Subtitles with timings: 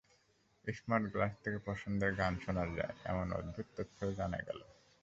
[0.67, 4.59] Smart glass থেকে পছন্দের গান শোনা যায়—এমন অদ্ভুত তথ্যও জানা গেল।